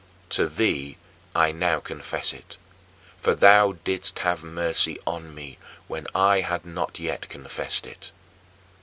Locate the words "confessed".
7.29-7.85